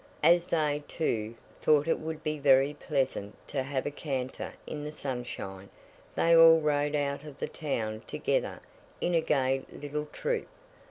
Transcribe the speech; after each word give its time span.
As 0.23 0.47
they, 0.47 0.81
too, 0.87 1.35
thought 1.61 1.87
it 1.87 1.99
would 1.99 2.23
be 2.23 2.39
very 2.39 2.73
pleasant 2.73 3.35
to 3.49 3.61
have 3.61 3.85
a 3.85 3.91
canter 3.91 4.53
in 4.65 4.83
the 4.83 4.91
sunshine, 4.91 5.69
they 6.15 6.35
all 6.35 6.59
rode 6.59 6.95
out 6.95 7.23
of 7.23 7.37
the 7.37 7.47
town 7.47 8.01
together 8.07 8.61
in 8.99 9.13
a 9.13 9.21
gay 9.21 9.61
little 9.71 10.07
troop. 10.07 10.47